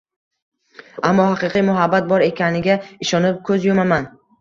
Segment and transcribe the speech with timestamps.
[1.09, 4.15] Ammo haqiqiy muhabbat bor ekaniga ishonib ko`z yumaman